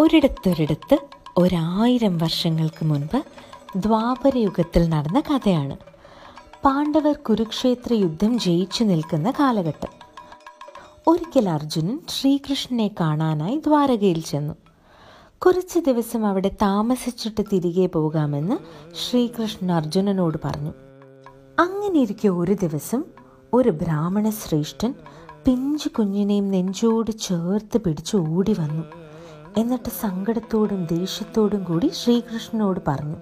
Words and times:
ഒരിടത്തൊരിടത്ത് 0.00 0.98
ഒരായിരം 1.38 2.18
വർഷങ്ങൾക്ക് 2.18 2.84
മുൻപ് 2.84 3.22
ദ്വാപരയുഗത്തിൽ 3.76 4.88
നടന്ന 4.88 5.20
കഥയാണ്. 5.20 5.76
പാണ്ഡവർ 6.64 7.14
കുരുക്ഷേത്ര 7.14 7.92
യുദ്ധം 7.92 8.38
ജയിച്ചു 8.38 8.84
നിൽക്കുന്ന 8.84 9.30
കാലഘട്ടം. 9.30 9.88
ഒരിക്കൽ 11.06 11.48
അർജുനൻ 11.48 12.00
ശ്രീകൃഷ്ണനെ 12.08 12.90
കാണാനായി 13.00 13.56
ദ്വാരകയിൽ 13.56 14.22
ചെന്നു. 14.22 14.54
കുറച്ച് 15.38 15.78
ദിവസം 15.78 16.26
അവിടെ 16.26 16.48
താമസിച്ചിട്ട് 16.48 17.44
തിരികെ 17.52 17.86
പോകാമെന്ന് 17.86 18.56
ശ്രീകൃഷ്ണൻ 18.94 19.72
അർജുനനോട് 19.72 20.38
പറഞ്ഞു. 20.44 20.70
അങ്ങനെയിരിക്കെ 21.58 22.28
ഒരു 22.28 22.52
ദിവസം 22.52 23.04
ഒരു 23.54 23.70
ബ്രാഹ്മണ 23.70 24.30
ശ്രേഷ്ഠൻ 24.30 24.94
പിഞ്ചു 25.44 25.88
കുഞ്ഞിനെയും 25.88 26.50
നെഞ്ചോട് 26.50 27.10
ചേർത്ത് 27.10 27.78
പിടിച്ച് 27.78 28.16
ഓടി 28.16 28.52
വന്നു. 28.52 28.99
എന്നിട്ട് 29.56 29.90
സങ്കടത്തോടും 29.90 30.86
ദേഷ്യത്തോടും 30.86 31.64
കൂടി 31.64 31.88
ശ്രീകൃഷ്ണനോട് 31.88 32.80
പറഞ്ഞു 32.88 33.16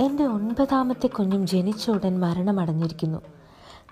എന്റെ 0.00 0.24
ഒൻപതാമത്തെ 0.24 1.06
കുഞ്ഞും 1.06 1.46
ജനിച്ച 1.46 1.90
ഉടൻ 1.90 2.20
മരണമടഞ്ഞിരിക്കുന്നു. 2.20 3.18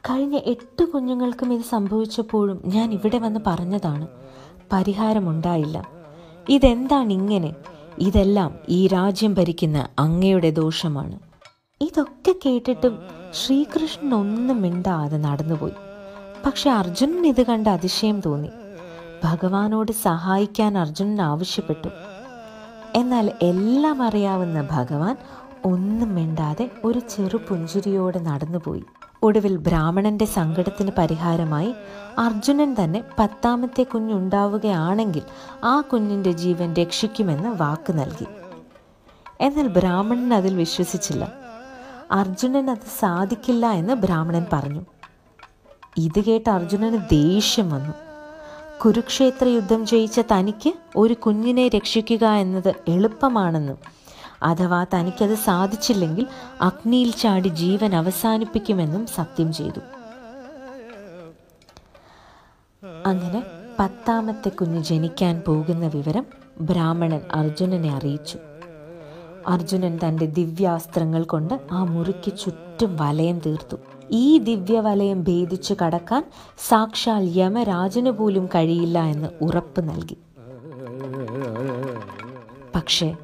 കഴിഞ്ഞ 0.01 0.37
എട്ട് 0.37 0.84
കുഞ്ഞുങ്ങൾക്കും 0.84 1.52
ഇത് 1.52 1.62
സംഭവിച്ചപ്പോഴും 1.62 2.62
ഞാൻ 2.65 2.92
ഇവിടെ 2.92 3.18
വന്ന് 3.18 3.41
പറഞ്ഞതാണ്. 3.46 4.09
പരിഹാരമുണ്ടായില്ല. 4.73 5.88
ഇതെന്താണ് 6.48 7.12
ഇങ്ങനെ? 7.12 7.54
ഇതെല്ലാം 7.98 8.59
ഈ 8.68 8.87
രാജ്യം 8.87 9.34
ഭരിക്കുന്ന 9.34 9.88
അങ്ങയുടെ 9.98 10.51
ദോഷമാണ്. 10.51 11.18
ഇതൊക്കെ 11.80 12.34
കേട്ടിട്ടും 12.46 12.98
ശ്രീകൃഷ്ണൻ 13.34 14.15
ഒന്നും 14.15 14.62
മിണ്ടാതെ 14.62 15.16
നടന്നുപോയി. 15.16 15.73
പക്ഷെ 16.46 16.70
അർജുനൻ 16.70 17.27
ഇത് 17.27 17.46
കണ്ട് 17.46 17.68
അതിശയം 17.68 18.20
തോന്നി. 18.20 18.51
ഭഗവാനോട് 19.24 19.93
സഹായിക്കാൻ 19.93 20.79
അർജുനൻ 20.79 21.23
ആവശ്യപ്പെട്ടു. 21.23 21.88
എന്നാൽ 22.95 23.32
എല്ലാം 23.43 24.02
അറിയാവുന്ന 24.02 24.68
ഭഗവാൻ 24.71 25.16
ഒന്നും 25.65 26.15
മിണ്ടാതെ 26.15 26.71
ഒരു 26.85 26.99
ചെറു 26.99 27.37
പുഞ്ചിരിയോടെ 27.37 28.18
നടന്നുപോയി. 28.18 28.85
ഒടുവിൽ 29.23 29.57
ബ്രാഹ്മണന്റെ 29.57 30.24
സങ്കടത്തിന് 30.24 30.90
പരിഹാരമായി 30.99 31.74
അർജുനൻ 32.18 32.77
തന്നെ 32.85 33.04
പത്താമത്തെ 33.18 33.82
കുഞ്ഞുണ്ടാവുകയാണെങ്കിൽ 33.82 35.23
ആ 35.65 35.80
കുഞ്ഞിന്റെ 35.80 36.32
ജീവൻ 36.32 36.74
രക്ഷിക്കുമെന്ന് 36.74 37.49
വാക്ക് 37.49 37.99
നൽകി. 37.99 38.27
എന്നാൽ 39.40 39.66
ബ്രാഹ്മണൻ 39.66 40.34
അതിൽ 40.34 40.57
വിശ്വസിച്ചില്ല. 40.57 41.32
അർജുനൻ 42.12 42.71
അത് 42.71 42.87
സാധിക്കില്ല 42.99 43.66
എന്ന് 43.66 43.95
ബ്രാഹ്മണൻ 43.95 44.46
പറഞ്ഞു. 44.52 44.84
ഇത് 45.99 46.24
കേട്ട് 46.24 46.51
അർജുനന് 46.51 46.99
ദേഷ്യം 46.99 47.71
വന്നു. 47.71 48.09
കുരുക്ഷേത്ര 48.84 49.46
യുദ്ധം 49.46 49.86
ജയിച്ച 49.86 50.20
തനിക്ക് 50.20 50.73
ഒരു 50.96 51.14
കുഞ്ഞിനെ 51.14 51.68
രക്ഷിക്കുക 51.68 52.24
എന്നത് 52.24 52.74
എളുപ്പമാണെന്നും 52.88 53.78
അഥവാ 54.42 54.87
തനിക്കത് 54.95 55.34
സാധിച്ചില്ലെങ്കിൽ 55.34 56.26
അഗ്നിയിൽ 56.60 57.10
ചാടി 57.10 57.48
ജീവൻ 57.48 57.95
അവസാനിപ്പിക്കുമെന്നും 57.95 59.06
സത്യം 59.06 59.52
ചെയ്തു. 59.52 59.80
അങ്ങനെ 63.06 63.42
പത്താമത്തെ 63.80 64.48
കുഞ്ഞ് 64.48 64.84
ജനിക്കാൻ 64.84 65.42
പോകുന്ന 65.47 65.87
വിവരം 65.87 66.26
ബ്രാഹ്മണൻ 66.60 67.20
അർജുനനെ 67.32 67.94
അറിയിച്ചു. 67.94 68.38
അർജുനൻ 69.48 69.98
തന്റെ 70.04 70.26
ദിവ്യാസ്ത്രങ്ങൾ 70.26 71.22
കൊണ്ട് 71.25 71.60
ആ 71.72 71.84
മുറിക്ക് 71.84 72.32
ചുറ്റും 72.38 72.97
വലയം 72.97 73.38
തീർത്തു. 73.38 73.76
ഈ 74.12 74.38
ദിവ്യവലയം 74.38 75.25
ഭേദിച്ചു 75.25 75.75
കടക്കാൻ 75.84 76.30
സാക്ഷാൽ 76.58 77.38
യമരാജന് 77.38 78.10
പോലും 78.10 78.47
കഴിയില്ല 78.47 79.04
എന്ന് 79.04 79.28
ഉറപ്പ് 79.41 79.88
നൽകി. 79.88 80.16
പക്ഷേ 82.75 83.16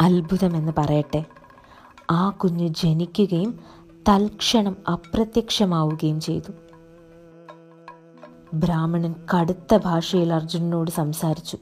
അത്ഭുതമെന്ന് 0.00 0.72
പറയട്ടെ 0.78 1.24
ആ 2.10 2.30
കുഞ്ഞ് 2.30 2.68
ജനിക്കുകയും 2.68 3.60
തൽക്ഷണം 4.08 4.76
അപ്രത്യക്ഷമാവുകയും 4.92 6.20
ചെയ്തു. 6.20 6.52
ബ്രാഹ്മണൻ 8.54 9.14
കടുത്ത 9.34 9.76
ഭാഷയിൽ 9.76 10.32
അർജുനനോട് 10.32 10.90
സംസാരിച്ചു. 10.90 11.58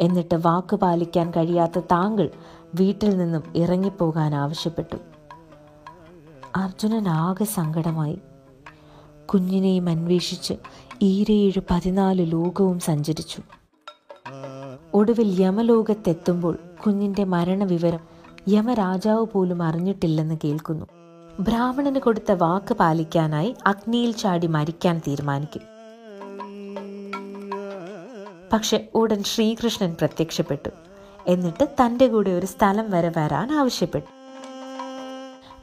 എന്നിട്ട് 0.00 0.34
വാക്ക് 0.34 0.76
പാലിക്കാൻ 0.76 1.30
കഴിയാത്ത 1.30 1.78
താങ്കൾ 1.78 2.30
വീട്ടിൽ 2.74 3.16
നിന്നും 3.16 3.42
ഇറങ്ങിപ്പോകാൻ 3.56 4.34
ആവശ്യപ്പെട്ടു. 4.34 4.96
അർജുനൻ 6.56 7.08
ആകെ 7.08 7.44
സങ്കടമായി. 7.44 8.18
കുഞ്ഞിനെയും 9.26 9.88
അന്വേഷിച്ച് 9.88 10.54
ഈരേഴ് 11.02 11.60
പതിനാല് 11.70 12.32
ലോകവും 12.32 12.80
സഞ്ചരിച്ചു. 12.80 13.42
ഒടുവിൽ 14.94 15.42
യമലോകത്തെത്തുമ്പോൾ 15.42 16.58
കുഞ്ഞിന്റെ 16.86 17.24
മരണവിവരം 17.24 18.00
യമരാജാവ് 18.48 19.26
പോലും 19.32 19.62
അറിഞ്ഞിട്ടില്ലെന്ന് 19.62 20.38
കേൾക്കുന്നു. 20.44 20.86
ബ്രാഹ്മണന് 21.40 21.98
കൊടുത്ത 21.98 22.32
വാക്ക് 22.32 22.74
പാലിക്കാനായി 22.74 23.54
അഗ്നിയിൽ 23.66 24.12
ചാടി 24.12 24.46
മരിക്കാൻ 24.46 25.00
തീരുമാനിക്കും. 25.08 25.62
പക്ഷെ 28.52 28.88
ഉടൻ 28.94 29.22
ശ്രീകൃഷ്ണൻ 29.22 29.96
പ്രത്യക്ഷപ്പെട്ടു. 30.00 30.70
എന്നിട്ട് 31.26 31.64
തന്റെ 31.64 32.08
കൂടെ 32.08 32.30
ഒരു 32.30 32.46
സ്ഥലം 32.46 32.90
വരെ 32.90 33.12
വരാൻ 33.16 33.52
ആവശ്യപ്പെട്ടു. 33.52 34.15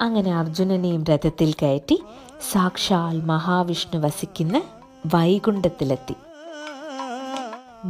അങ്ങനെ 0.03 0.35
അർജുനനെയും 0.35 1.03
രഥത്തിൽ 1.03 1.53
കയറ്റി 1.61 2.03
സാക്ഷാൽ 2.51 3.21
മഹാവിഷ്ണു 3.21 3.99
വസിക്കുന്ന 3.99 4.61
വൈകുണ്ഠത്തിലെത്തി. 5.15 6.15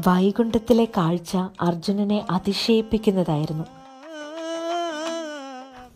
വൈകുണ്ഠത്തിലെ 0.07 0.85
കാഴ്ച 0.85 1.37
അർജുനനെ 1.61 2.25
അതിശയിപ്പിക്കുന്നതായിരുന്നു. 2.31 3.63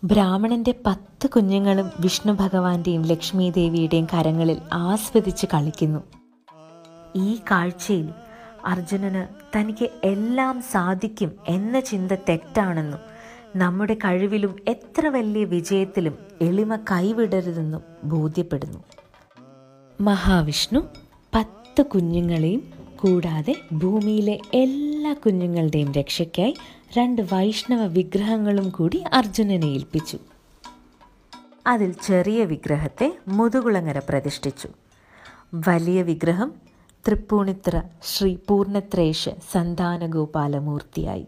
ബ്രാഹ്മണന്റെ 0.04 0.74
പത്ത് 0.86 1.30
കുഞ്ഞുങ്ങളും 1.30 1.92
വിഷ്ണു 2.00 2.34
ഭഗവാന്റെയും 2.34 3.04
ലക്ഷ്മി 3.06 3.50
ദേവിയുടെയും 3.50 4.08
കരങ്ങളിൽ 4.14 4.58
ആസ്വദിച്ച് 4.74 5.46
കളിക്കുന്നു. 5.46 6.00
ഈ 7.16 7.36
കാഴ്ചയിൽ 7.52 8.10
അർജുനന് 8.66 9.58
തനിക്ക് 9.58 9.90
എല്ലാം 10.04 10.62
സാധിക്കും 10.62 11.32
എന്ന 11.48 11.80
ചിന്ത 11.80 12.12
തെറ്റാണെന്നും 12.12 13.17
നമ്മുടെ 13.58 13.94
കഴിവിലും 13.94 14.56
എത്ര 14.68 15.08
വലിയ 15.08 15.44
വിജയത്തിലും 15.44 16.18
എളിമ 16.42 16.76
കൈവിടരുതെന്നും 16.76 17.82
ബോധ്യപ്പെടുന്നു. 18.04 18.80
മഹാവിഷ്ണു 20.02 20.80
പത്ത് 21.36 21.86
കുഞ്ഞുങ്ങളെയും 21.86 22.74
കൂടാതെ 22.96 23.56
ഭൂമിയിലെ 23.74 24.40
എല്ലാ 24.54 25.14
കുഞ്ഞുങ്ങളുടെയും 25.14 25.92
രക്ഷയ്ക്കായി 25.92 26.56
രണ്ട് 26.98 27.22
വൈഷ്ണവ 27.22 27.86
വിഗ്രഹങ്ങളും 27.86 28.70
കൂടി 28.70 29.04
അർജുനനെ 29.14 29.66
ഏൽപ്പിച്ചു. 29.66 30.18
അതിൽ 31.68 31.96
ചെറിയ 32.04 32.46
വിഗ്രഹത്തെ 32.46 33.18
മുതുകുളങ്ങര 33.28 34.02
പ്രതിഷ്ഠിച്ചു. 34.10 34.68
വലിയ 35.54 36.02
വിഗ്രഹം 36.02 36.52
തൃപ്പൂണിത്ര 37.08 37.82
ശ്രീ 38.04 38.38
പൂർണത്രേഷ് 38.48 39.30
സന്താനഗോപാലമൂർത്തിയായി. 39.52 41.26